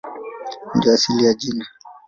Ndiyo 0.75 0.89
asili 0.95 1.21
ya 1.25 1.33
jina. 1.39 1.65